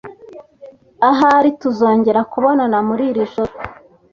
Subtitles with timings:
[1.09, 3.53] Ahari tuzongera kubonana muri iri joro.